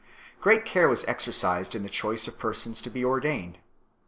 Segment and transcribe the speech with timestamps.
[0.37, 0.41] 6.
[0.43, 3.61] Great care was exercised in the choice of persons to be ordained 5